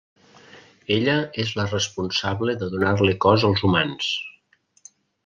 [0.95, 4.09] Ella és la responsable de donar-li cos als humans.